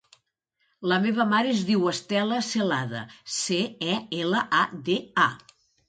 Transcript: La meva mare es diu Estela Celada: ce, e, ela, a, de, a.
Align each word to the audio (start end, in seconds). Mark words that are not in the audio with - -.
La 0.91 0.97
meva 1.03 1.27
mare 1.33 1.51
es 1.57 1.61
diu 1.67 1.85
Estela 1.93 2.41
Celada: 2.49 3.05
ce, 3.37 3.63
e, 3.93 4.03
ela, 4.25 4.47
a, 4.65 4.69
de, 4.91 5.03
a. 5.31 5.61